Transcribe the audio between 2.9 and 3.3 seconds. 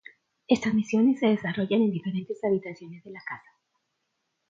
de la